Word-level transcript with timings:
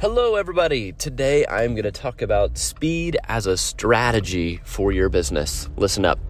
Hello, 0.00 0.36
everybody. 0.36 0.92
Today 0.92 1.44
I'm 1.48 1.72
going 1.72 1.82
to 1.82 1.90
talk 1.90 2.22
about 2.22 2.56
speed 2.56 3.16
as 3.24 3.46
a 3.46 3.56
strategy 3.56 4.60
for 4.62 4.92
your 4.92 5.08
business. 5.08 5.68
Listen 5.76 6.04
up. 6.04 6.20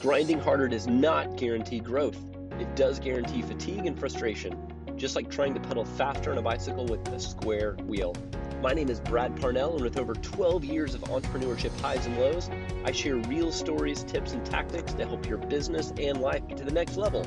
Grinding 0.00 0.38
harder 0.38 0.68
does 0.68 0.86
not 0.86 1.36
guarantee 1.36 1.80
growth, 1.80 2.16
it 2.60 2.76
does 2.76 3.00
guarantee 3.00 3.42
fatigue 3.42 3.86
and 3.86 3.98
frustration, 3.98 4.56
just 4.96 5.16
like 5.16 5.32
trying 5.32 5.52
to 5.54 5.58
pedal 5.58 5.84
faster 5.84 6.30
on 6.30 6.38
a 6.38 6.42
bicycle 6.42 6.86
with 6.86 7.08
a 7.08 7.18
square 7.18 7.72
wheel. 7.88 8.14
My 8.62 8.72
name 8.72 8.88
is 8.88 9.00
Brad 9.00 9.34
Parnell, 9.40 9.74
and 9.74 9.82
with 9.82 9.98
over 9.98 10.14
12 10.14 10.64
years 10.64 10.94
of 10.94 11.00
entrepreneurship 11.00 11.76
highs 11.80 12.06
and 12.06 12.16
lows, 12.18 12.50
I 12.84 12.92
share 12.92 13.16
real 13.16 13.50
stories, 13.50 14.04
tips, 14.04 14.32
and 14.32 14.46
tactics 14.46 14.94
to 14.94 15.04
help 15.04 15.28
your 15.28 15.38
business 15.38 15.92
and 15.98 16.20
life 16.20 16.46
get 16.46 16.58
to 16.58 16.64
the 16.64 16.70
next 16.70 16.96
level. 16.96 17.26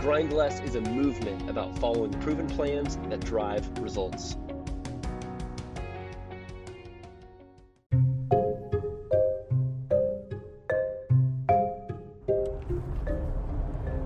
Grind 0.00 0.32
Less 0.32 0.60
is 0.60 0.76
a 0.76 0.80
movement 0.80 1.50
about 1.50 1.76
following 1.80 2.12
proven 2.20 2.46
plans 2.46 2.96
that 3.08 3.18
drive 3.18 3.68
results. 3.80 4.36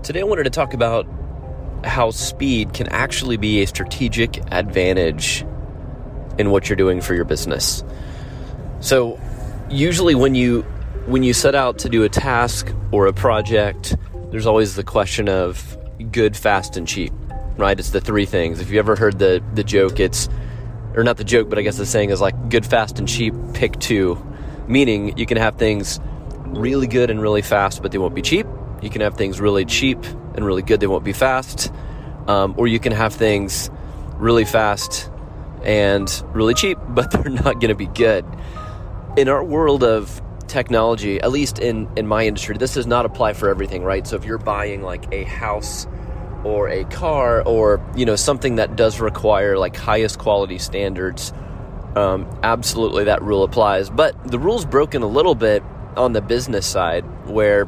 Today, 0.01 0.21
I 0.21 0.23
wanted 0.23 0.45
to 0.45 0.49
talk 0.49 0.73
about 0.73 1.05
how 1.83 2.09
speed 2.09 2.73
can 2.73 2.87
actually 2.87 3.37
be 3.37 3.61
a 3.61 3.67
strategic 3.67 4.37
advantage 4.51 5.45
in 6.39 6.49
what 6.49 6.69
you're 6.69 6.75
doing 6.75 7.01
for 7.01 7.13
your 7.13 7.25
business. 7.25 7.83
So, 8.79 9.19
usually 9.69 10.15
when 10.15 10.33
you 10.33 10.63
when 11.05 11.21
you 11.21 11.33
set 11.33 11.53
out 11.53 11.77
to 11.79 11.89
do 11.89 12.03
a 12.03 12.09
task 12.09 12.73
or 12.91 13.05
a 13.05 13.13
project, 13.13 13.95
there's 14.31 14.47
always 14.47 14.75
the 14.75 14.83
question 14.83 15.29
of 15.29 15.77
good, 16.11 16.35
fast, 16.35 16.77
and 16.77 16.87
cheap, 16.87 17.13
right? 17.57 17.79
It's 17.79 17.91
the 17.91 18.01
three 18.01 18.25
things. 18.25 18.59
If 18.59 18.69
you 18.69 18.79
ever 18.79 18.95
heard 18.95 19.19
the 19.19 19.43
the 19.53 19.63
joke, 19.63 19.99
it's 19.99 20.29
or 20.95 21.03
not 21.03 21.17
the 21.17 21.23
joke, 21.23 21.49
but 21.49 21.57
I 21.57 21.61
guess 21.61 21.77
the 21.77 21.85
saying 21.85 22.09
is 22.09 22.21
like 22.21 22.49
good, 22.49 22.65
fast, 22.65 22.99
and 22.99 23.07
cheap. 23.07 23.33
Pick 23.53 23.79
two, 23.79 24.23
meaning 24.67 25.17
you 25.17 25.25
can 25.25 25.37
have 25.37 25.57
things 25.57 25.99
really 26.45 26.87
good 26.87 27.09
and 27.09 27.21
really 27.21 27.41
fast, 27.41 27.81
but 27.81 27.91
they 27.91 27.97
won't 27.97 28.15
be 28.15 28.21
cheap. 28.21 28.45
You 28.81 28.89
can 28.89 29.01
have 29.01 29.15
things 29.15 29.39
really 29.39 29.65
cheap 29.65 30.03
and 30.35 30.45
really 30.45 30.61
good, 30.61 30.79
they 30.79 30.87
won't 30.87 31.03
be 31.03 31.13
fast, 31.13 31.71
um, 32.27 32.53
or 32.57 32.67
you 32.67 32.79
can 32.79 32.91
have 32.91 33.13
things 33.13 33.69
really 34.15 34.45
fast 34.45 35.09
and 35.63 36.23
really 36.33 36.53
cheap, 36.53 36.77
but 36.89 37.11
they're 37.11 37.29
not 37.29 37.59
going 37.59 37.69
to 37.69 37.75
be 37.75 37.87
good. 37.87 38.25
In 39.15 39.29
our 39.29 39.43
world 39.43 39.83
of 39.83 40.21
technology, 40.53 41.19
at 41.19 41.31
least 41.31 41.59
in, 41.59 41.89
in 41.97 42.07
my 42.07 42.25
industry, 42.25 42.55
this 42.57 42.75
does 42.75 42.87
not 42.87 43.05
apply 43.05 43.33
for 43.33 43.49
everything, 43.49 43.83
right? 43.83 44.05
So 44.05 44.15
if 44.15 44.23
you're 44.23 44.37
buying 44.37 44.83
like 44.83 45.11
a 45.11 45.23
house 45.23 45.87
or 46.43 46.69
a 46.69 46.83
car 46.85 47.41
or, 47.41 47.83
you 47.95 48.05
know, 48.05 48.15
something 48.15 48.55
that 48.55 48.75
does 48.75 49.01
require 49.01 49.57
like 49.57 49.75
highest 49.75 50.19
quality 50.19 50.59
standards, 50.59 51.33
um, 51.95 52.29
absolutely 52.43 53.05
that 53.05 53.23
rule 53.23 53.43
applies. 53.43 53.89
But 53.89 54.15
the 54.31 54.37
rule's 54.37 54.65
broken 54.65 55.01
a 55.01 55.07
little 55.07 55.35
bit 55.35 55.63
on 55.97 56.13
the 56.13 56.21
business 56.21 56.67
side 56.67 57.03
where, 57.27 57.67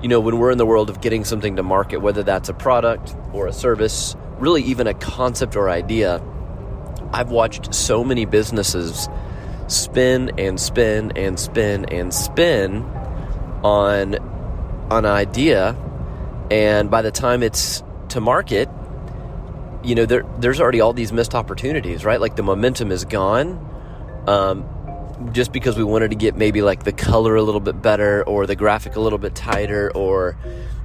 you 0.00 0.08
know, 0.08 0.20
when 0.20 0.38
we're 0.38 0.52
in 0.52 0.58
the 0.58 0.66
world 0.66 0.90
of 0.90 1.00
getting 1.00 1.24
something 1.24 1.56
to 1.56 1.62
market, 1.64 1.98
whether 1.98 2.22
that's 2.22 2.48
a 2.48 2.54
product 2.54 3.14
or 3.32 3.48
a 3.48 3.52
service, 3.52 4.16
really 4.38 4.62
even 4.62 4.86
a 4.86 4.94
concept 4.94 5.56
or 5.56 5.68
idea, 5.68 6.22
I've 7.12 7.30
watched 7.30 7.74
so 7.74 8.04
many 8.04 8.24
businesses 8.24 9.08
spin 9.68 10.30
and 10.38 10.60
spin 10.60 11.12
and 11.16 11.38
spin 11.38 11.84
and 11.86 12.12
spin 12.12 12.82
on 13.62 14.14
an 14.90 15.06
idea. 15.06 15.76
And 16.50 16.90
by 16.90 17.02
the 17.02 17.10
time 17.10 17.42
it's 17.42 17.82
to 18.10 18.20
market 18.20 18.68
you 19.84 19.94
know 19.94 20.06
there, 20.06 20.24
there's 20.38 20.60
already 20.60 20.80
all 20.80 20.92
these 20.92 21.12
missed 21.12 21.34
opportunities 21.34 22.04
right? 22.04 22.20
Like 22.20 22.36
the 22.36 22.42
momentum 22.42 22.90
is 22.90 23.04
gone 23.04 23.58
um, 24.26 24.64
just 25.32 25.52
because 25.52 25.76
we 25.76 25.84
wanted 25.84 26.10
to 26.10 26.16
get 26.16 26.36
maybe 26.36 26.62
like 26.62 26.84
the 26.84 26.92
color 26.92 27.36
a 27.36 27.42
little 27.42 27.60
bit 27.60 27.80
better 27.82 28.24
or 28.24 28.46
the 28.46 28.56
graphic 28.56 28.96
a 28.96 29.00
little 29.00 29.18
bit 29.18 29.34
tighter 29.34 29.92
or 29.94 30.36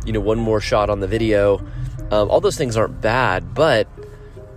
you 0.05 0.11
know 0.11 0.19
one 0.19 0.37
more 0.37 0.59
shot 0.59 0.89
on 0.89 0.99
the 0.99 1.07
video. 1.07 1.59
Um, 2.11 2.29
all 2.29 2.41
those 2.41 2.57
things 2.57 2.75
aren't 2.75 3.01
bad 3.01 3.53
but 3.53 3.87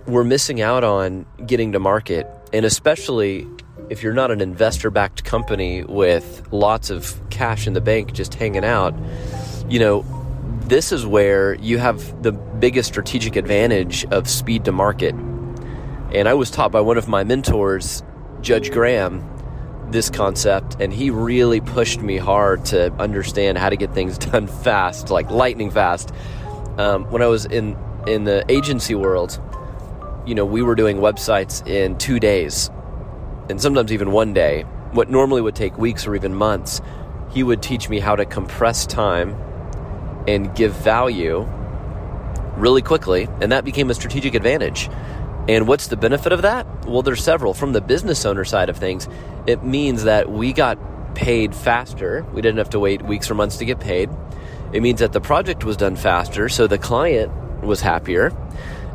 we're 0.05 0.23
missing 0.23 0.59
out 0.61 0.83
on 0.83 1.25
getting 1.45 1.71
to 1.71 1.79
market. 1.79 2.27
And 2.51 2.65
especially 2.65 3.47
if 3.89 4.01
you're 4.01 4.13
not 4.13 4.31
an 4.31 4.41
investor 4.41 4.89
backed 4.89 5.23
company 5.23 5.83
with 5.83 6.47
lots 6.51 6.89
of 6.89 7.19
cash 7.29 7.67
in 7.67 7.73
the 7.73 7.81
bank 7.81 8.13
just 8.13 8.33
hanging 8.33 8.63
out, 8.63 8.95
you 9.69 9.79
know, 9.79 10.05
this 10.65 10.91
is 10.91 11.05
where 11.05 11.55
you 11.55 11.77
have 11.77 12.23
the 12.23 12.31
biggest 12.31 12.89
strategic 12.89 13.35
advantage 13.35 14.05
of 14.05 14.29
speed 14.29 14.65
to 14.65 14.71
market. 14.71 15.13
And 16.13 16.29
I 16.29 16.33
was 16.33 16.49
taught 16.49 16.71
by 16.71 16.81
one 16.81 16.97
of 16.97 17.07
my 17.07 17.23
mentors, 17.23 18.03
Judge 18.41 18.71
Graham, 18.71 19.29
this 19.89 20.09
concept, 20.09 20.77
and 20.79 20.93
he 20.93 21.09
really 21.09 21.59
pushed 21.59 22.01
me 22.01 22.17
hard 22.17 22.65
to 22.65 22.91
understand 22.93 23.57
how 23.57 23.69
to 23.69 23.75
get 23.75 23.93
things 23.93 24.17
done 24.31 24.47
fast, 24.47 25.09
like 25.09 25.29
lightning 25.29 25.69
fast. 25.69 26.11
Um, 26.77 27.05
when 27.11 27.21
I 27.21 27.27
was 27.27 27.45
in 27.45 27.77
in 28.07 28.23
the 28.23 28.43
agency 28.49 28.95
world, 28.95 29.39
you 30.25 30.35
know, 30.35 30.45
we 30.45 30.61
were 30.61 30.75
doing 30.75 30.97
websites 30.97 31.65
in 31.67 31.97
two 31.97 32.19
days 32.19 32.69
and 33.49 33.61
sometimes 33.61 33.91
even 33.91 34.11
one 34.11 34.33
day, 34.33 34.63
what 34.91 35.09
normally 35.09 35.41
would 35.41 35.55
take 35.55 35.77
weeks 35.77 36.05
or 36.07 36.15
even 36.15 36.33
months, 36.33 36.81
he 37.31 37.43
would 37.43 37.61
teach 37.61 37.89
me 37.89 37.99
how 37.99 38.15
to 38.15 38.25
compress 38.25 38.85
time 38.85 39.35
and 40.27 40.55
give 40.55 40.73
value 40.73 41.47
really 42.55 42.81
quickly, 42.81 43.27
and 43.41 43.51
that 43.51 43.65
became 43.65 43.89
a 43.89 43.93
strategic 43.93 44.35
advantage. 44.35 44.89
And 45.49 45.67
what's 45.67 45.87
the 45.87 45.97
benefit 45.97 46.31
of 46.31 46.43
that? 46.43 46.65
Well, 46.85 47.01
there's 47.01 47.23
several. 47.23 47.53
From 47.53 47.73
the 47.73 47.81
business 47.81 48.25
owner 48.25 48.45
side 48.45 48.69
of 48.69 48.77
things, 48.77 49.09
it 49.45 49.63
means 49.63 50.03
that 50.03 50.31
we 50.31 50.53
got 50.53 50.77
paid 51.15 51.53
faster. 51.53 52.25
We 52.33 52.41
didn't 52.41 52.59
have 52.59 52.69
to 52.71 52.79
wait 52.79 53.01
weeks 53.01 53.29
or 53.29 53.35
months 53.35 53.57
to 53.57 53.65
get 53.65 53.79
paid. 53.79 54.09
It 54.71 54.81
means 54.81 54.99
that 54.99 55.11
the 55.11 55.21
project 55.21 55.65
was 55.65 55.75
done 55.75 55.95
faster, 55.95 56.47
so 56.49 56.67
the 56.67 56.77
client 56.77 57.31
was 57.61 57.81
happier. 57.81 58.31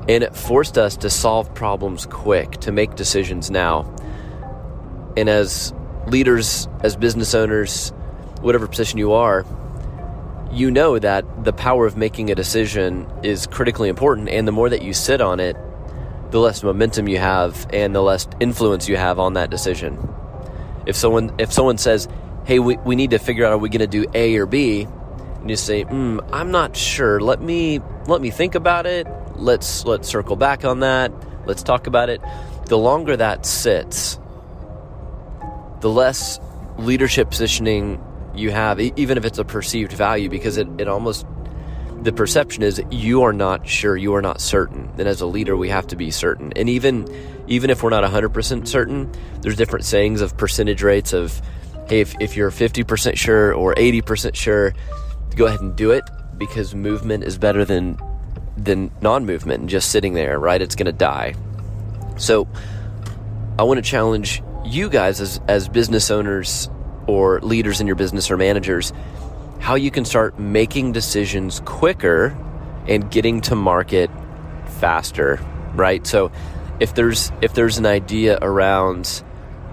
And 0.09 0.25
it 0.25 0.35
forced 0.35 0.79
us 0.79 0.97
to 0.99 1.11
solve 1.11 1.55
problems 1.55 2.07
quick, 2.07 2.53
to 2.61 2.73
make 2.73 2.95
decisions 2.95 3.51
now. 3.51 3.95
And 5.19 5.29
as 5.29 5.75
leaders, 6.07 6.69
as 6.81 6.95
business 6.95 7.35
owners, 7.35 7.91
whatever 8.41 8.69
position 8.69 9.01
you 9.01 9.15
are, 9.15 9.45
you 10.53 10.71
know 10.71 10.97
that 10.97 11.45
the 11.45 11.53
power 11.53 11.87
of 11.87 11.97
making 11.97 12.31
a 12.31 12.37
decision 12.37 13.11
is 13.25 13.49
critically 13.49 13.89
important. 13.89 14.29
And 14.29 14.47
the 14.47 14.53
more 14.53 14.69
that 14.69 14.83
you 14.83 14.95
sit 14.95 15.21
on 15.21 15.41
it, 15.41 15.57
the 16.31 16.39
less 16.39 16.63
momentum 16.63 17.09
you 17.09 17.19
have 17.19 17.67
and 17.73 17.97
the 17.97 18.01
less 18.01 18.29
influence 18.39 18.89
you 18.89 18.97
have 18.97 19.19
on 19.19 19.33
that 19.33 19.51
decision. 19.51 19.99
If 20.87 20.95
someone 20.95 21.35
if 21.39 21.53
someone 21.53 21.79
says, 21.79 22.07
"Hey, 22.45 22.61
we, 22.61 22.77
we 22.77 22.95
need 22.95 23.11
to 23.11 23.19
figure 23.19 23.45
out 23.45 23.53
are 23.53 23.59
we 23.59 23.71
going 23.71 23.81
to 23.81 23.89
do 23.89 24.07
A 24.15 24.37
or 24.37 24.47
B," 24.47 24.87
and 25.41 25.51
you 25.51 25.57
say, 25.57 25.83
mm, 25.83 26.27
"I'm 26.33 26.53
not 26.53 26.77
sure. 26.77 27.19
Let 27.19 27.43
me 27.43 27.81
let 28.07 28.21
me 28.21 28.31
think 28.31 28.55
about 28.55 28.87
it. 28.87 29.09
Let's 29.35 29.85
let's 29.85 30.07
circle 30.07 30.37
back 30.37 30.65
on 30.65 30.79
that. 30.81 31.11
Let's 31.45 31.65
talk 31.65 31.89
about 31.89 32.09
it." 32.09 32.21
The 32.67 32.79
longer 32.79 33.17
that 33.17 33.47
sits, 33.47 34.21
the 35.81 35.91
less 35.91 36.41
leadership 36.79 37.31
positioning 37.31 38.03
you 38.35 38.51
have, 38.51 38.81
even 38.81 39.19
if 39.19 39.25
it's 39.25 39.39
a 39.39 39.45
perceived 39.45 39.93
value, 39.93 40.29
because 40.29 40.57
it, 40.57 40.69
it 40.79 40.89
almost, 40.89 41.27
the 42.03 42.13
perception 42.13 42.63
is 42.63 42.81
you 42.91 43.23
are 43.23 43.33
not 43.33 43.67
sure, 43.67 43.97
you 43.97 44.15
are 44.15 44.23
not 44.23 44.41
certain. 44.41 44.91
And 44.99 45.09
as 45.09 45.21
a 45.21 45.27
leader, 45.27 45.57
we 45.57 45.69
have 45.69 45.87
to 45.89 45.97
be 45.97 46.11
certain. 46.11 46.53
And 46.55 46.69
even, 46.69 47.09
even 47.49 47.71
if 47.71 47.83
we're 47.83 47.91
not 47.91 48.05
100% 48.05 48.69
certain, 48.69 49.11
there's 49.41 49.57
different 49.57 49.85
sayings 49.85 50.21
of 50.21 50.37
percentage 50.37 50.83
rates 50.83 51.13
of, 51.13 51.41
hey, 51.89 52.01
if, 52.01 52.15
if 52.21 52.37
you're 52.37 52.51
50% 52.51 53.17
sure 53.17 53.53
or 53.53 53.75
80% 53.75 54.35
sure, 54.35 54.75
go 55.35 55.47
ahead 55.47 55.61
and 55.61 55.75
do 55.75 55.91
it 55.91 56.05
because 56.37 56.75
movement 56.75 57.25
is 57.25 57.39
better 57.39 57.65
than, 57.65 57.99
than 58.57 58.91
non-movement 59.01 59.61
and 59.61 59.69
just 59.69 59.91
sitting 59.91 60.15
there, 60.15 60.39
right? 60.39 60.63
It's 60.63 60.77
going 60.77 60.87
to 60.87 60.93
die. 60.93 61.35
So 62.17 62.49
I 63.59 63.65
want 63.65 63.79
to 63.79 63.83
challenge 63.83 64.43
you 64.69 64.89
guys 64.89 65.21
as, 65.21 65.41
as 65.49 65.69
business 65.69 66.11
owners 66.11 66.71
or 67.07 67.41
leaders 67.41 67.81
in 67.81 67.87
your 67.87 67.97
business 67.97 68.31
or 68.31 68.37
managers, 68.37 68.93
how 69.59 69.75
you 69.75 69.91
can 69.91 70.05
start 70.05 70.39
making 70.39 70.93
decisions 70.93 71.61
quicker 71.65 72.37
and 72.87 73.11
getting 73.11 73.41
to 73.41 73.55
market 73.55 74.11
faster, 74.79 75.41
right? 75.75 76.07
So 76.07 76.31
if 76.81 76.95
there's 76.95 77.33
if 77.43 77.55
there's 77.55 77.79
an 77.79 77.87
idea 77.87 78.39
around 78.41 79.23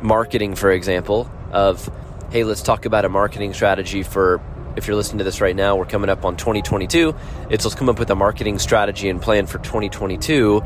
marketing, 0.02 0.56
for 0.56 0.72
example, 0.72 1.30
of 1.52 1.90
hey, 2.32 2.44
let's 2.44 2.62
talk 2.62 2.86
about 2.86 3.06
a 3.06 3.10
marketing 3.10 3.54
strategy 3.54 4.04
for 4.04 4.42
if 4.76 4.88
you're 4.88 4.96
listening 4.96 5.20
to 5.20 5.24
this 5.24 5.40
right 5.40 5.56
now, 5.56 5.76
we're 5.76 5.86
coming 5.86 6.10
up 6.10 6.26
on 6.26 6.36
2022. 6.36 7.16
It's 7.50 7.64
let's 7.64 7.76
come 7.76 7.88
up 7.88 8.00
with 8.00 8.10
a 8.10 8.16
marketing 8.16 8.60
strategy 8.60 9.08
and 9.10 9.22
plan 9.22 9.46
for 9.46 9.60
2022 9.60 10.62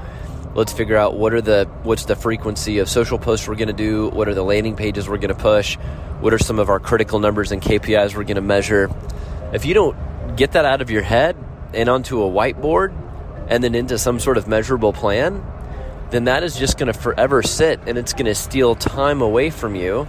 let's 0.56 0.74
figure 0.74 0.98
out 0.98 1.16
what 1.16 1.34
are 1.34 1.42
the 1.42 1.66
what's 1.84 2.06
the 2.06 2.16
frequency 2.16 2.80
of 2.80 2.90
social 2.90 3.18
posts 3.18 3.48
we're 3.48 3.56
going 3.56 3.68
to 3.68 3.74
do 3.74 4.10
what 4.10 4.28
are 4.28 4.34
the 4.34 4.44
landing 4.44 4.76
pages 4.76 5.08
we're 5.08 5.18
going 5.18 5.34
to 5.34 5.42
push 5.42 5.76
what 6.22 6.34
are 6.34 6.40
some 6.40 6.60
of 6.60 6.70
our 6.70 6.80
critical 6.80 7.20
numbers 7.20 7.52
and 7.52 7.62
kpis 7.62 8.16
we're 8.16 8.24
going 8.24 8.36
to 8.36 8.42
measure 8.42 8.90
if 9.54 9.66
you 9.66 9.74
don't 9.74 9.96
get 10.36 10.54
that 10.54 10.66
out 10.66 10.82
of 10.82 10.90
your 10.90 11.02
head 11.02 11.36
and 11.74 11.88
onto 11.90 12.22
a 12.24 12.30
whiteboard 12.30 12.94
and 13.48 13.64
then 13.64 13.76
into 13.76 13.98
some 13.98 14.20
sort 14.20 14.38
of 14.38 14.48
measurable 14.48 14.94
plan 14.94 15.44
then 16.12 16.24
that 16.24 16.44
is 16.44 16.56
just 16.56 16.78
going 16.78 16.92
to 16.92 17.00
forever 17.00 17.44
sit 17.44 17.80
and 17.86 17.98
it's 17.98 18.14
going 18.14 18.26
to 18.26 18.36
steal 18.36 18.76
time 18.76 19.22
away 19.22 19.50
from 19.50 19.76
you. 19.76 20.08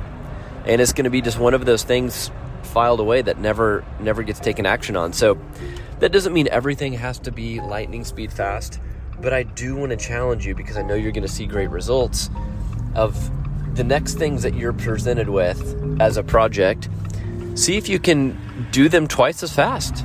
And 0.65 0.81
it's 0.81 0.93
going 0.93 1.05
to 1.05 1.11
be 1.11 1.21
just 1.21 1.39
one 1.39 1.55
of 1.55 1.65
those 1.65 1.83
things 1.83 2.31
filed 2.63 3.01
away 3.01 3.23
that 3.23 3.39
never 3.39 3.85
never 3.99 4.23
gets 4.23 4.41
taken 4.41 4.67
action 4.67 4.97
on. 4.97 5.13
So 5.13 5.39
that 5.99 6.13
doesn't 6.13 6.33
mean 6.33 6.49
everything 6.49 6.95
has 6.95 7.19
to 7.21 7.33
be 7.33 7.61
lightning 7.61 8.05
speed 8.05 8.33
fast, 8.33 8.81
but 9.20 9.32
I 9.32 9.43
do 9.43 9.76
want 9.76 9.90
to 9.90 9.96
challenge 9.96 10.46
you 10.46 10.55
because 10.55 10.76
I 10.76 10.82
know 10.82 10.94
you're 10.94 11.12
going 11.12 11.22
to 11.22 11.28
see 11.28 11.46
great 11.46 11.70
results 11.70 12.31
of 12.94 13.31
the 13.76 13.84
next 13.84 14.14
things 14.14 14.43
that 14.43 14.55
you're 14.55 14.72
presented 14.72 15.28
with 15.28 16.00
as 16.00 16.17
a 16.17 16.22
project. 16.22 16.88
See 17.55 17.76
if 17.76 17.88
you 17.88 17.99
can 17.99 18.38
do 18.72 18.88
them 18.88 19.06
twice 19.06 19.43
as 19.43 19.52
fast. 19.52 20.05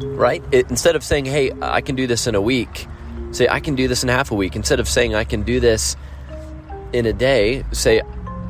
Right? 0.00 0.42
It, 0.50 0.70
instead 0.70 0.96
of 0.96 1.04
saying, 1.04 1.26
"Hey, 1.26 1.52
I 1.60 1.80
can 1.80 1.94
do 1.94 2.06
this 2.06 2.26
in 2.26 2.34
a 2.34 2.40
week." 2.40 2.86
Say, 3.32 3.48
"I 3.48 3.60
can 3.60 3.74
do 3.74 3.88
this 3.88 4.02
in 4.02 4.08
half 4.08 4.30
a 4.30 4.34
week." 4.34 4.56
Instead 4.56 4.80
of 4.80 4.88
saying, 4.88 5.14
"I 5.14 5.24
can 5.24 5.42
do 5.42 5.60
this 5.60 5.96
in 6.92 7.06
a 7.06 7.12
day," 7.12 7.64
say, 7.72 8.02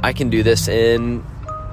"I 0.02 0.12
can 0.12 0.30
do 0.30 0.42
this 0.42 0.68
in 0.68 1.24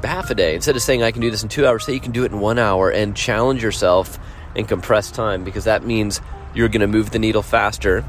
half 0.03 0.29
a 0.29 0.35
day. 0.35 0.55
Instead 0.55 0.75
of 0.75 0.81
saying 0.81 1.03
I 1.03 1.11
can 1.11 1.21
do 1.21 1.31
this 1.31 1.43
in 1.43 1.49
two 1.49 1.65
hours, 1.65 1.85
say 1.85 1.93
you 1.93 1.99
can 1.99 2.11
do 2.11 2.23
it 2.23 2.31
in 2.31 2.39
one 2.39 2.59
hour 2.59 2.89
and 2.89 3.15
challenge 3.15 3.63
yourself 3.63 4.19
and 4.55 4.67
compress 4.67 5.11
time 5.11 5.43
because 5.43 5.65
that 5.65 5.85
means 5.85 6.21
you're 6.53 6.69
going 6.69 6.81
to 6.81 6.87
move 6.87 7.11
the 7.11 7.19
needle 7.19 7.43
faster. 7.43 8.05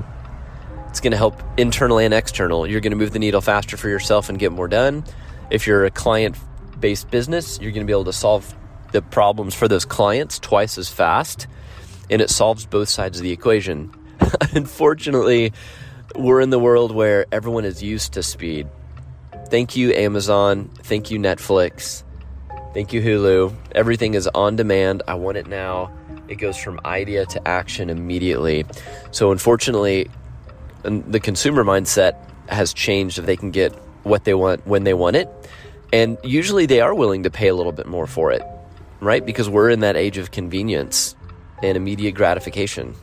It's 0.88 1.00
going 1.00 1.10
to 1.12 1.16
help 1.16 1.42
internal 1.58 1.98
and 1.98 2.14
external. 2.14 2.66
You're 2.66 2.80
going 2.80 2.92
to 2.92 2.96
move 2.96 3.12
the 3.12 3.18
needle 3.18 3.40
faster 3.40 3.76
for 3.76 3.88
yourself 3.88 4.28
and 4.28 4.38
get 4.38 4.52
more 4.52 4.68
done. 4.68 5.04
If 5.50 5.66
you're 5.66 5.84
a 5.84 5.90
client 5.90 6.36
based 6.80 7.10
business, 7.10 7.58
you're 7.60 7.72
going 7.72 7.86
to 7.86 7.90
be 7.90 7.92
able 7.92 8.04
to 8.04 8.12
solve 8.12 8.54
the 8.92 9.02
problems 9.02 9.54
for 9.54 9.68
those 9.68 9.84
clients 9.84 10.38
twice 10.38 10.78
as 10.78 10.88
fast. 10.88 11.46
And 12.10 12.22
it 12.22 12.30
solves 12.30 12.64
both 12.64 12.88
sides 12.88 13.18
of 13.18 13.22
the 13.22 13.32
equation. 13.32 13.92
Unfortunately, 14.54 15.52
we're 16.14 16.40
in 16.40 16.50
the 16.50 16.58
world 16.58 16.94
where 16.94 17.26
everyone 17.30 17.64
is 17.64 17.82
used 17.82 18.14
to 18.14 18.22
speed. 18.22 18.66
Thank 19.50 19.76
you, 19.76 19.92
Amazon. 19.92 20.70
Thank 20.82 21.10
you, 21.10 21.18
Netflix. 21.18 22.02
Thank 22.74 22.92
you, 22.92 23.00
Hulu. 23.00 23.54
Everything 23.72 24.14
is 24.14 24.26
on 24.28 24.56
demand. 24.56 25.02
I 25.08 25.14
want 25.14 25.36
it 25.36 25.46
now. 25.46 25.92
It 26.28 26.36
goes 26.36 26.56
from 26.56 26.80
idea 26.84 27.26
to 27.26 27.48
action 27.48 27.90
immediately. 27.90 28.66
So, 29.10 29.32
unfortunately, 29.32 30.10
the 30.82 31.20
consumer 31.20 31.64
mindset 31.64 32.16
has 32.48 32.72
changed 32.72 33.18
if 33.18 33.26
they 33.26 33.36
can 33.36 33.50
get 33.50 33.72
what 34.04 34.24
they 34.24 34.34
want 34.34 34.66
when 34.66 34.84
they 34.84 34.94
want 34.94 35.16
it. 35.16 35.28
And 35.92 36.18
usually 36.22 36.66
they 36.66 36.80
are 36.80 36.94
willing 36.94 37.22
to 37.22 37.30
pay 37.30 37.48
a 37.48 37.54
little 37.54 37.72
bit 37.72 37.86
more 37.86 38.06
for 38.06 38.30
it, 38.30 38.42
right? 39.00 39.24
Because 39.24 39.48
we're 39.48 39.70
in 39.70 39.80
that 39.80 39.96
age 39.96 40.18
of 40.18 40.30
convenience 40.30 41.16
and 41.62 41.76
immediate 41.76 42.12
gratification. 42.12 42.94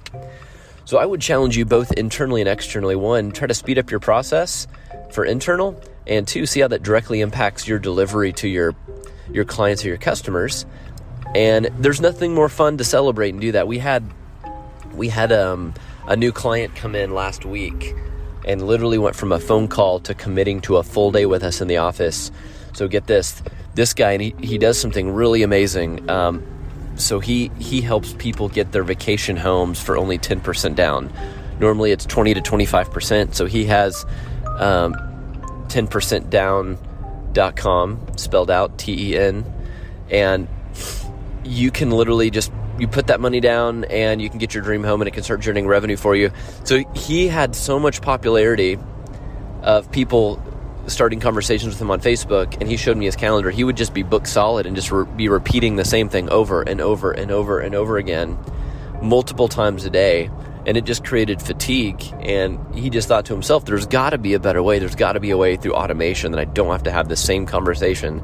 So, 0.86 0.98
I 0.98 1.06
would 1.06 1.22
challenge 1.22 1.57
you 1.57 1.66
both 1.66 1.92
internally 1.94 2.42
and 2.42 2.50
externally. 2.50 2.95
One, 2.95 3.31
try 3.31 3.48
to 3.48 3.56
speed 3.56 3.80
up 3.80 3.89
your 3.89 4.00
process 4.00 4.68
for 5.12 5.25
internal 5.25 5.81
and 6.07 6.27
two, 6.27 6.45
see 6.45 6.60
how 6.60 6.68
that 6.68 6.83
directly 6.83 7.22
impacts 7.22 7.68
your 7.68 7.80
delivery 7.80 8.33
to 8.33 8.48
your 8.48 8.75
your 9.31 9.45
clients 9.45 9.83
or 9.83 9.88
your 9.88 9.98
customers. 9.98 10.66
And 11.35 11.69
there's 11.77 11.99
nothing 11.99 12.33
more 12.33 12.47
fun 12.47 12.77
to 12.77 12.85
celebrate 12.85 13.31
and 13.31 13.41
do 13.41 13.51
that. 13.51 13.67
We 13.67 13.77
had 13.77 14.09
we 14.93 15.09
had 15.09 15.33
um, 15.33 15.73
a 16.07 16.15
new 16.15 16.31
client 16.31 16.73
come 16.75 16.95
in 16.95 17.13
last 17.13 17.43
week 17.43 17.93
and 18.45 18.65
literally 18.65 18.97
went 18.97 19.17
from 19.17 19.33
a 19.33 19.39
phone 19.39 19.67
call 19.67 19.99
to 19.99 20.13
committing 20.13 20.61
to 20.61 20.77
a 20.77 20.83
full 20.83 21.11
day 21.11 21.25
with 21.25 21.43
us 21.43 21.59
in 21.59 21.67
the 21.67 21.75
office. 21.77 22.31
So 22.73 22.87
get 22.87 23.07
this, 23.07 23.41
this 23.73 23.93
guy 23.93 24.13
and 24.13 24.21
he, 24.21 24.33
he 24.41 24.57
does 24.57 24.79
something 24.79 25.11
really 25.11 25.43
amazing. 25.43 26.09
Um, 26.09 26.41
so 26.95 27.19
he 27.19 27.51
he 27.59 27.81
helps 27.81 28.13
people 28.13 28.47
get 28.47 28.71
their 28.71 28.83
vacation 28.83 29.35
homes 29.35 29.81
for 29.81 29.97
only 29.97 30.17
10% 30.17 30.75
down. 30.75 31.11
Normally 31.59 31.91
it's 31.91 32.05
20 32.05 32.35
to 32.35 32.41
25%. 32.41 33.33
So 33.33 33.45
he 33.45 33.65
has 33.65 34.05
um, 34.57 34.93
10percentdown.com, 35.67 38.07
spelled 38.15 38.49
out 38.49 38.77
T 38.77 39.11
E 39.11 39.17
N. 39.17 39.43
And 40.09 40.47
you 41.45 41.71
can 41.71 41.92
literally 41.92 42.30
just 42.30 42.51
you 42.80 42.88
put 42.88 43.07
that 43.07 43.21
money 43.21 43.39
down 43.39 43.86
and 43.86 44.21
you 44.21 44.30
can 44.30 44.39
get 44.39 44.53
your 44.53 44.63
dream 44.63 44.83
home 44.83 45.01
and 45.01 45.07
it 45.07 45.12
can 45.12 45.24
start 45.24 45.39
generating 45.39 45.68
revenue 45.68 45.95
for 45.95 46.15
you. 46.15 46.31
So 46.63 46.83
he 46.94 47.27
had 47.27 47.56
so 47.56 47.80
much 47.80 48.01
popularity 48.01 48.77
of 49.62 49.89
people 49.92 50.42
starting 50.88 51.19
conversations 51.19 51.74
with 51.74 51.81
him 51.81 51.89
on 51.89 52.01
Facebook 52.01 52.57
and 52.59 52.69
he 52.69 52.77
showed 52.77 52.97
me 52.97 53.06
his 53.06 53.15
calendar. 53.15 53.50
He 53.50 53.63
would 53.63 53.77
just 53.77 53.94
be 53.94 54.03
booked 54.03 54.27
solid 54.27 54.65
and 54.65 54.75
just 54.75 54.92
re- 54.92 55.06
be 55.06 55.30
repeating 55.30 55.77
the 55.77 55.86
same 55.86 56.09
thing 56.09 56.30
over 56.30 56.62
and 56.62 56.81
over 56.81 57.12
and 57.12 57.31
over 57.31 57.59
and 57.59 57.74
over 57.75 57.98
again 57.98 58.38
multiple 59.01 59.48
times 59.48 59.86
a 59.86 59.89
day 59.89 60.30
and 60.65 60.77
it 60.77 60.83
just 60.83 61.06
created 61.06 61.41
fatigue. 61.41 62.03
And 62.21 62.59
he 62.75 62.89
just 62.89 63.07
thought 63.07 63.25
to 63.25 63.33
himself, 63.33 63.65
there's 63.65 63.86
got 63.86 64.09
to 64.09 64.18
be 64.18 64.33
a 64.33 64.39
better 64.39 64.62
way. 64.62 64.80
There's 64.80 64.95
got 64.95 65.13
to 65.13 65.19
be 65.19 65.30
a 65.30 65.38
way 65.38 65.56
through 65.56 65.75
automation 65.75 66.31
that 66.31 66.39
I 66.39 66.45
don't 66.45 66.71
have 66.71 66.83
to 66.83 66.91
have 66.91 67.07
the 67.07 67.15
same 67.15 67.45
conversation 67.45 68.21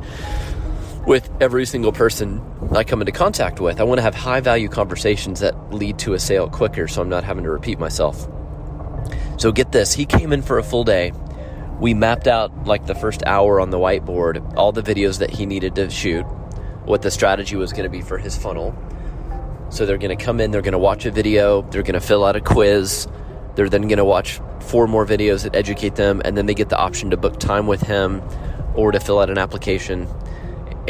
with 1.06 1.30
every 1.42 1.65
single 1.65 1.92
person 1.92 2.42
I 2.71 2.83
come 2.83 3.01
into 3.01 3.12
contact 3.12 3.59
with. 3.59 3.80
I 3.80 3.83
want 3.83 4.00
to 4.00 4.03
have 4.03 4.15
high 4.15 4.39
value 4.39 4.69
conversations 4.69 5.39
that 5.39 5.74
lead 5.74 5.98
to 6.00 6.13
a 6.13 6.19
sale 6.19 6.50
quicker 6.50 6.88
so 6.88 7.01
I'm 7.01 7.09
not 7.09 7.24
having 7.24 7.44
to 7.44 7.50
repeat 7.50 7.80
myself. 7.80 8.27
So 9.38 9.51
get 9.51 9.71
this, 9.71 9.94
he 9.94 10.06
came 10.06 10.31
in 10.31 10.42
for 10.42 10.59
a 10.59 10.63
full 10.63 10.83
day. 10.83 11.12
We 11.80 11.94
mapped 11.95 12.27
out 12.27 12.65
like 12.65 12.86
the 12.86 12.94
first 12.94 13.24
hour 13.25 13.59
on 13.59 13.71
the 13.71 13.80
whiteboard, 13.80 14.56
all 14.56 14.71
the 14.71 14.83
videos 14.83 15.19
that 15.19 15.31
he 15.31 15.48
needed 15.48 15.75
to 15.75 15.89
shoot, 15.89 16.24
what 16.86 17.01
the 17.01 17.09
strategy 17.09 17.56
was 17.56 17.71
going 17.71 17.86
to 17.86 17.89
be 17.89 18.01
for 18.01 18.19
his 18.19 18.38
funnel 18.38 18.75
so 19.71 19.86
they're 19.86 19.98
going 19.98 20.15
to 20.15 20.21
come 20.21 20.42
in, 20.42 20.51
they're 20.51 20.62
going 20.62 20.74
to 20.74 20.77
watch 20.77 21.06
a 21.06 21.12
video, 21.12 21.62
they're 21.62 21.81
going 21.81 21.94
to 21.94 22.06
fill 22.06 22.25
out 22.25 22.36
a 22.36 22.42
quiz, 22.42 23.07
they're 23.56 23.69
then 23.69 23.83
going 23.83 23.98
to 23.98 24.06
watch 24.06 24.42
four 24.59 24.86
more 24.86 25.06
videos 25.06 25.44
that 25.44 25.56
educate 25.56 25.95
them, 25.95 26.21
and 26.25 26.38
then 26.38 26.45
they 26.45 26.53
get 26.53 26.68
the 26.68 26.77
option 26.77 27.09
to 27.12 27.18
book 27.18 27.39
time 27.39 27.68
with 27.68 27.81
him 27.81 28.21
or 28.75 28.92
to 28.92 29.00
fill 29.00 29.19
out 29.19 29.30
an 29.30 29.38
application. 29.38 30.07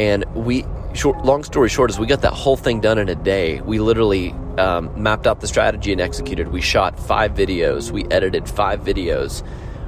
And 0.02 0.24
we, 0.34 0.64
short, 0.94 1.24
long 1.24 1.44
story 1.44 1.68
short, 1.68 1.88
is 1.88 1.96
we 1.96 2.08
got 2.08 2.22
that 2.22 2.32
whole 2.32 2.56
thing 2.56 2.80
done 2.80 2.98
in 2.98 3.08
a 3.08 3.14
day. 3.14 3.60
We 3.60 3.78
literally 3.78 4.32
um, 4.58 4.90
mapped 5.00 5.28
out 5.28 5.40
the 5.40 5.46
strategy 5.46 5.92
and 5.92 6.00
executed. 6.00 6.48
We 6.48 6.60
shot 6.60 6.98
five 6.98 7.34
videos, 7.34 7.92
we 7.92 8.04
edited 8.06 8.48
five 8.48 8.80
videos, 8.80 9.46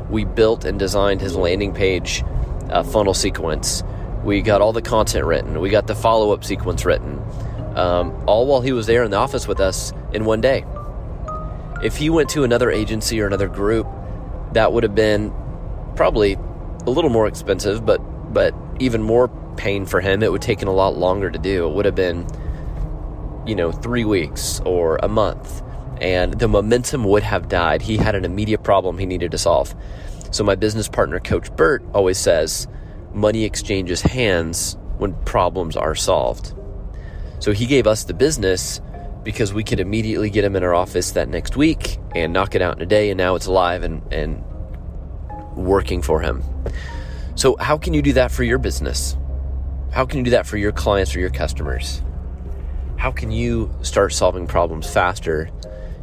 we 0.08 0.24
built 0.24 0.64
and 0.64 0.78
designed 0.78 1.20
his 1.20 1.34
landing 1.34 1.74
page 1.74 2.22
uh, 2.70 2.84
funnel 2.84 3.12
sequence. 3.12 3.82
We 4.22 4.40
got 4.40 4.60
all 4.60 4.72
the 4.72 4.82
content 4.82 5.26
written. 5.26 5.60
We 5.60 5.68
got 5.68 5.88
the 5.88 5.96
follow 5.96 6.30
up 6.30 6.44
sequence 6.44 6.84
written 6.84 7.20
um, 7.74 8.14
all 8.28 8.46
while 8.46 8.60
he 8.60 8.70
was 8.70 8.86
there 8.86 9.02
in 9.02 9.10
the 9.10 9.16
office 9.16 9.48
with 9.48 9.58
us 9.58 9.92
in 10.12 10.24
one 10.24 10.40
day. 10.40 10.64
If 11.82 11.96
he 11.96 12.08
went 12.08 12.30
to 12.30 12.44
another 12.44 12.70
agency 12.70 13.20
or 13.20 13.26
another 13.26 13.48
group, 13.48 13.88
that 14.52 14.72
would 14.72 14.84
have 14.84 14.94
been 14.94 15.34
probably 15.96 16.34
a 16.86 16.90
little 16.90 17.10
more 17.10 17.26
expensive, 17.26 17.84
but 17.84 17.98
but 18.32 18.54
even 18.78 19.02
more 19.02 19.28
pain 19.56 19.86
for 19.86 20.00
him. 20.00 20.22
It 20.22 20.30
would 20.30 20.42
have 20.42 20.46
taken 20.46 20.68
a 20.68 20.72
lot 20.72 20.96
longer 20.96 21.30
to 21.30 21.38
do. 21.38 21.68
It 21.68 21.74
would 21.74 21.84
have 21.84 21.94
been, 21.94 22.26
you 23.46 23.54
know, 23.54 23.72
three 23.72 24.04
weeks 24.04 24.60
or 24.60 24.98
a 25.02 25.08
month, 25.08 25.62
and 26.00 26.34
the 26.34 26.48
momentum 26.48 27.04
would 27.04 27.22
have 27.22 27.48
died. 27.48 27.82
He 27.82 27.96
had 27.96 28.14
an 28.14 28.24
immediate 28.24 28.62
problem 28.62 28.98
he 28.98 29.06
needed 29.06 29.30
to 29.32 29.38
solve. 29.38 29.74
So 30.30 30.42
my 30.44 30.54
business 30.54 30.88
partner, 30.88 31.20
Coach 31.20 31.54
Burt, 31.54 31.84
always 31.94 32.18
says, 32.18 32.66
money 33.12 33.44
exchanges 33.44 34.02
hands 34.02 34.76
when 34.98 35.14
problems 35.24 35.76
are 35.76 35.94
solved. 35.94 36.52
So 37.38 37.52
he 37.52 37.66
gave 37.66 37.86
us 37.86 38.04
the 38.04 38.14
business 38.14 38.80
because 39.22 39.52
we 39.52 39.64
could 39.64 39.80
immediately 39.80 40.30
get 40.30 40.44
him 40.44 40.56
in 40.56 40.62
our 40.62 40.74
office 40.74 41.12
that 41.12 41.28
next 41.28 41.56
week 41.56 41.98
and 42.14 42.32
knock 42.32 42.54
it 42.54 42.62
out 42.62 42.76
in 42.76 42.82
a 42.82 42.86
day, 42.86 43.10
and 43.10 43.18
now 43.18 43.34
it's 43.34 43.48
live 43.48 43.82
and, 43.82 44.02
and 44.12 44.42
working 45.56 46.02
for 46.02 46.20
him. 46.20 46.42
So, 47.34 47.56
how 47.58 47.78
can 47.78 47.94
you 47.94 48.02
do 48.02 48.12
that 48.12 48.30
for 48.30 48.44
your 48.44 48.58
business? 48.58 49.16
How 49.94 50.04
can 50.04 50.18
you 50.18 50.24
do 50.24 50.32
that 50.32 50.44
for 50.44 50.56
your 50.56 50.72
clients 50.72 51.14
or 51.14 51.20
your 51.20 51.30
customers? 51.30 52.02
How 52.96 53.12
can 53.12 53.30
you 53.30 53.72
start 53.82 54.12
solving 54.12 54.48
problems 54.48 54.92
faster 54.92 55.48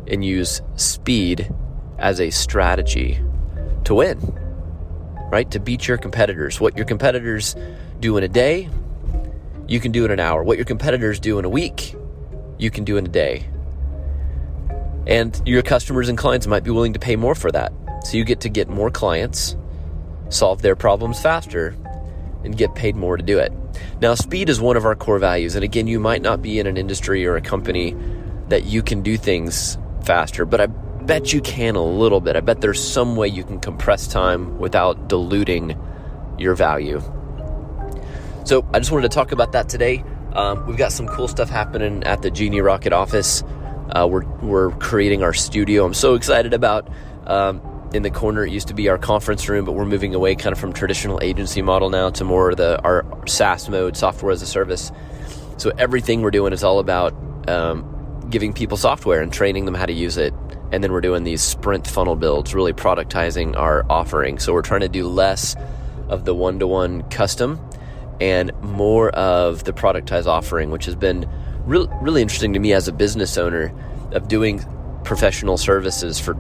and 0.07 0.24
use 0.24 0.62
speed 0.77 1.53
as 2.00 2.21
a 2.21 2.29
strategy 2.29 3.19
to 3.83 3.95
win? 3.95 4.17
Right? 5.29 5.51
To 5.51 5.60
beat 5.60 5.89
your 5.89 5.98
competitors. 5.98 6.62
What 6.62 6.77
your 6.77 6.86
competitors 6.86 7.53
do 8.00 8.15
in 8.15 8.24
a 8.24 8.29
day, 8.29 8.69
you 9.67 9.81
can 9.81 9.91
do 9.91 10.05
in 10.05 10.12
an 10.12 10.21
hour. 10.21 10.41
What 10.41 10.57
your 10.57 10.65
competitors 10.65 11.19
do 11.19 11.38
in 11.38 11.43
a 11.43 11.50
week, 11.50 11.93
you 12.57 12.71
can 12.71 12.86
do 12.86 12.95
in 12.95 13.05
a 13.05 13.10
day. 13.10 13.45
And 15.05 15.41
your 15.45 15.63
customers 15.63 16.07
and 16.07 16.17
clients 16.17 16.48
might 16.48 16.63
be 16.63 16.71
willing 16.71 16.93
to 16.93 17.00
pay 17.00 17.17
more 17.17 17.36
for 17.36 17.51
that. 17.51 17.74
So 18.05 18.15
you 18.15 18.24
get 18.24 18.39
to 18.39 18.50
get 18.50 18.69
more 18.69 18.89
clients, 18.89 19.57
solve 20.29 20.62
their 20.62 20.77
problems 20.77 21.21
faster, 21.21 21.75
and 22.45 22.55
get 22.57 22.74
paid 22.74 22.95
more 22.95 23.17
to 23.17 23.24
do 23.24 23.38
it. 23.38 23.51
Now, 24.02 24.16
speed 24.16 24.50
is 24.50 24.60
one 24.60 24.78
of 24.78 24.86
our 24.86 24.96
core 24.96 25.20
values. 25.20 25.56
And 25.56 25.64
again, 25.64 25.88
you 25.88 26.00
might 26.00 26.22
not 26.22 26.42
be 26.42 26.60
in 26.60 26.68
an 26.68 26.78
industry 26.78 27.26
or 27.26 27.36
a 27.36 27.42
company 27.42 27.96
that 28.50 28.66
you 28.66 28.82
can 28.82 29.02
do 29.02 29.18
things 29.18 29.78
faster, 30.04 30.46
but 30.46 30.60
I 30.60 30.68
bet 30.68 31.34
you 31.34 31.42
can 31.42 31.76
a 31.76 31.84
little 31.84 32.22
bit. 32.22 32.36
I 32.36 32.42
bet 32.42 32.62
there's 32.62 32.82
some 32.82 33.16
way 33.16 33.28
you 33.28 33.44
can 33.44 33.60
compress 33.60 34.08
time 34.08 34.60
without 34.60 35.08
diluting 35.08 35.80
your 36.38 36.56
value. 36.56 37.02
So 38.44 38.68
I 38.74 38.80
just 38.80 38.92
wanted 38.92 39.10
to 39.10 39.16
talk 39.16 39.32
about 39.32 39.52
that 39.54 39.70
today. 39.70 40.04
Um, 40.34 40.66
we've 40.66 40.78
got 40.78 40.92
some 40.92 41.08
cool 41.08 41.28
stuff 41.28 41.50
happening 41.50 42.04
at 42.04 42.22
the 42.22 42.32
Genie 42.32 42.62
Rocket 42.62 42.94
office. 42.94 43.44
Uh, 43.92 44.08
we're 44.10 44.26
we're 44.42 44.72
creating 44.78 45.24
our 45.24 45.34
studio. 45.34 45.86
I'm 45.86 45.94
so 45.94 46.16
excited 46.16 46.54
about 46.54 46.90
um, 47.28 47.62
in 47.93 48.03
the 48.03 48.10
corner. 48.10 48.45
It 48.45 48.51
used 48.51 48.67
to 48.69 48.74
be 48.74 48.89
our 48.89 48.98
conference 48.98 49.48
room, 49.50 49.65
but 49.65 49.74
we're 49.74 49.86
moving 49.86 50.15
away 50.15 50.36
kind 50.36 50.53
of 50.53 50.60
from 50.60 50.74
traditional 50.74 51.19
agency 51.21 51.62
model 51.62 51.89
now 51.89 52.10
to 52.12 52.24
more 52.24 52.55
the 52.55 52.81
our 52.83 53.05
SaaS 53.27 53.69
mode, 53.69 53.98
software 53.98 54.31
as 54.31 54.41
a 54.41 54.48
service. 54.48 54.91
So 55.57 55.71
everything 55.77 56.21
we're 56.21 56.31
doing 56.31 56.53
is 56.53 56.63
all 56.63 56.79
about 56.79 57.13
um, 57.50 58.27
giving 58.29 58.53
people 58.53 58.77
software 58.77 59.21
and 59.21 59.31
training 59.31 59.65
them 59.65 59.75
how 59.75 59.86
to 59.86 59.93
use 59.93 60.17
it. 60.17 60.33
And 60.71 60.83
then 60.83 60.91
we're 60.91 61.01
doing 61.01 61.24
these 61.24 61.41
sprint 61.41 61.86
funnel 61.86 62.15
builds, 62.15 62.55
really 62.55 62.74
productizing 62.74 63.57
our 63.57 63.86
offering. 63.89 64.39
So 64.39 64.53
we're 64.53 64.62
trying 64.62 64.81
to 64.81 64.89
do 64.89 65.07
less 65.07 65.55
of 66.07 66.25
the 66.25 66.33
one 66.33 66.60
to 66.60 66.67
one 66.67 67.03
custom 67.10 67.60
and 68.21 68.51
more 68.62 69.10
of 69.10 69.65
the 69.65 69.74
productized 69.74 70.27
offering, 70.27 70.69
which 70.71 70.86
has 70.86 70.95
been 70.95 71.29
re- 71.65 71.88
really 72.01 72.21
interesting 72.21 72.53
to 72.53 72.60
me 72.60 72.71
as 72.71 72.88
a 72.88 72.93
business 72.93 73.38
owner 73.38 73.74
of 74.12 74.27
doing 74.27 74.63
professional 75.03 75.57
services 75.57 76.19
for 76.19 76.36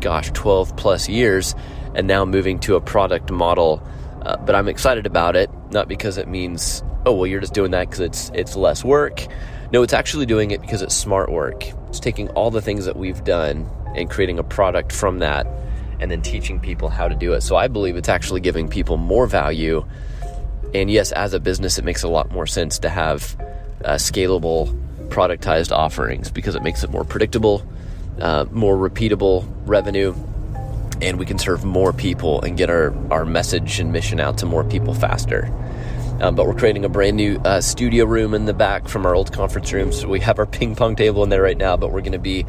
gosh 0.00 0.30
12 0.32 0.76
plus 0.76 1.08
years 1.08 1.54
and 1.94 2.06
now 2.06 2.24
moving 2.24 2.58
to 2.60 2.76
a 2.76 2.80
product 2.80 3.30
model. 3.30 3.82
Uh, 4.22 4.36
but 4.38 4.54
i'm 4.54 4.68
excited 4.68 5.06
about 5.06 5.36
it 5.36 5.48
not 5.70 5.88
because 5.88 6.18
it 6.18 6.28
means 6.28 6.82
oh 7.06 7.12
well 7.12 7.26
you're 7.26 7.40
just 7.40 7.54
doing 7.54 7.70
that 7.70 7.88
because 7.88 8.00
it's 8.00 8.30
it's 8.34 8.56
less 8.56 8.84
work. 8.84 9.26
No 9.72 9.82
it's 9.82 9.92
actually 9.92 10.26
doing 10.26 10.50
it 10.50 10.60
because 10.60 10.82
it's 10.82 10.94
smart 10.94 11.30
work. 11.30 11.64
It's 11.88 12.00
taking 12.00 12.28
all 12.30 12.50
the 12.50 12.62
things 12.62 12.84
that 12.84 12.96
we've 12.96 13.22
done 13.24 13.68
and 13.94 14.10
creating 14.10 14.38
a 14.38 14.44
product 14.44 14.92
from 14.92 15.18
that 15.20 15.46
and 16.00 16.10
then 16.10 16.22
teaching 16.22 16.60
people 16.60 16.88
how 16.88 17.08
to 17.08 17.14
do 17.14 17.32
it. 17.32 17.42
So 17.42 17.56
i 17.56 17.68
believe 17.68 17.96
it's 17.96 18.08
actually 18.08 18.40
giving 18.40 18.68
people 18.68 18.96
more 18.96 19.26
value. 19.26 19.86
And 20.74 20.90
yes 20.90 21.12
as 21.12 21.34
a 21.34 21.40
business 21.40 21.78
it 21.78 21.84
makes 21.84 22.02
a 22.02 22.08
lot 22.08 22.30
more 22.30 22.46
sense 22.46 22.78
to 22.80 22.88
have 22.88 23.36
uh, 23.84 23.94
scalable 23.94 24.74
productized 25.08 25.72
offerings 25.72 26.30
because 26.30 26.54
it 26.54 26.62
makes 26.62 26.84
it 26.84 26.90
more 26.90 27.04
predictable 27.04 27.66
uh, 28.20 28.46
more 28.50 28.76
repeatable 28.76 29.48
revenue, 29.66 30.14
and 31.00 31.18
we 31.18 31.26
can 31.26 31.38
serve 31.38 31.64
more 31.64 31.92
people 31.92 32.40
and 32.42 32.56
get 32.56 32.70
our, 32.70 32.94
our 33.12 33.24
message 33.24 33.80
and 33.80 33.92
mission 33.92 34.20
out 34.20 34.38
to 34.38 34.46
more 34.46 34.64
people 34.64 34.94
faster. 34.94 35.52
Um, 36.20 36.34
but 36.34 36.46
we're 36.46 36.54
creating 36.54 36.84
a 36.84 36.88
brand 36.88 37.16
new 37.16 37.36
uh, 37.44 37.60
studio 37.60 38.04
room 38.04 38.34
in 38.34 38.44
the 38.44 38.54
back 38.54 38.88
from 38.88 39.06
our 39.06 39.14
old 39.14 39.32
conference 39.32 39.72
room. 39.72 39.92
So 39.92 40.08
we 40.08 40.18
have 40.20 40.38
our 40.40 40.46
ping 40.46 40.74
pong 40.74 40.96
table 40.96 41.22
in 41.22 41.28
there 41.28 41.42
right 41.42 41.56
now, 41.56 41.76
but 41.76 41.92
we're 41.92 42.00
going 42.00 42.12
to 42.12 42.18
be 42.18 42.44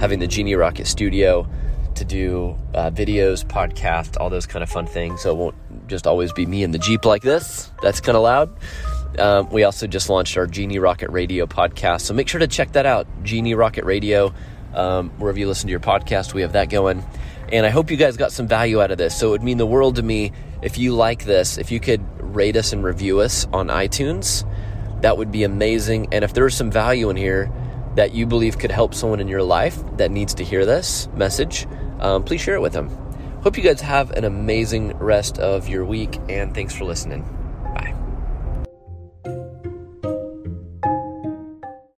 having 0.00 0.18
the 0.18 0.26
Genie 0.26 0.56
Rocket 0.56 0.86
studio 0.86 1.48
to 1.94 2.04
do 2.04 2.56
uh, 2.74 2.90
videos, 2.90 3.44
podcast, 3.44 4.20
all 4.20 4.28
those 4.28 4.46
kind 4.46 4.62
of 4.62 4.68
fun 4.68 4.86
things. 4.86 5.22
So 5.22 5.30
it 5.30 5.36
won't 5.36 5.54
just 5.86 6.06
always 6.06 6.32
be 6.32 6.46
me 6.46 6.64
in 6.64 6.72
the 6.72 6.78
Jeep 6.78 7.04
like 7.04 7.22
this. 7.22 7.70
That's 7.80 8.00
kind 8.00 8.16
of 8.16 8.22
loud. 8.24 8.50
Um, 9.18 9.50
we 9.50 9.62
also 9.62 9.86
just 9.86 10.08
launched 10.08 10.36
our 10.36 10.46
Genie 10.46 10.78
Rocket 10.78 11.10
Radio 11.10 11.46
podcast. 11.46 12.00
So 12.00 12.14
make 12.14 12.28
sure 12.28 12.40
to 12.40 12.48
check 12.48 12.72
that 12.72 12.86
out. 12.86 13.06
Genie 13.22 13.54
Rocket 13.54 13.84
Radio 13.84 14.34
um, 14.74 15.10
wherever 15.18 15.38
you 15.38 15.46
listen 15.48 15.66
to 15.66 15.70
your 15.70 15.80
podcast. 15.80 16.34
We 16.34 16.42
have 16.42 16.52
that 16.52 16.70
going. 16.70 17.04
And 17.52 17.66
I 17.66 17.70
hope 17.70 17.90
you 17.90 17.96
guys 17.96 18.16
got 18.16 18.32
some 18.32 18.48
value 18.48 18.80
out 18.80 18.90
of 18.90 18.98
this. 18.98 19.18
So 19.18 19.28
it 19.28 19.30
would 19.32 19.42
mean 19.42 19.58
the 19.58 19.66
world 19.66 19.96
to 19.96 20.02
me 20.02 20.32
if 20.62 20.78
you 20.78 20.94
like 20.94 21.24
this, 21.24 21.58
if 21.58 21.70
you 21.70 21.80
could 21.80 22.02
rate 22.34 22.56
us 22.56 22.72
and 22.72 22.82
review 22.82 23.20
us 23.20 23.46
on 23.52 23.68
iTunes. 23.68 24.48
That 25.02 25.18
would 25.18 25.30
be 25.30 25.44
amazing. 25.44 26.08
And 26.12 26.24
if 26.24 26.32
there's 26.32 26.54
some 26.54 26.70
value 26.70 27.10
in 27.10 27.16
here 27.16 27.52
that 27.96 28.14
you 28.14 28.26
believe 28.26 28.58
could 28.58 28.70
help 28.70 28.94
someone 28.94 29.20
in 29.20 29.28
your 29.28 29.42
life 29.42 29.78
that 29.96 30.10
needs 30.10 30.34
to 30.34 30.44
hear 30.44 30.64
this 30.64 31.08
message, 31.14 31.66
um, 32.00 32.24
please 32.24 32.40
share 32.40 32.54
it 32.54 32.62
with 32.62 32.72
them. 32.72 32.88
Hope 33.42 33.56
you 33.56 33.62
guys 33.62 33.80
have 33.80 34.12
an 34.12 34.24
amazing 34.24 34.96
rest 34.98 35.38
of 35.38 35.68
your 35.68 35.84
week, 35.84 36.18
and 36.28 36.54
thanks 36.54 36.74
for 36.74 36.84
listening. 36.84 37.41